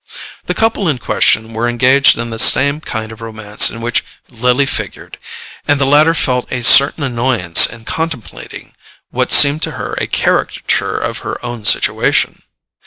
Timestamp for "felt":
6.15-6.51